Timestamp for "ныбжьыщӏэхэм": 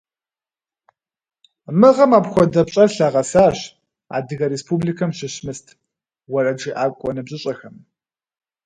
7.15-7.75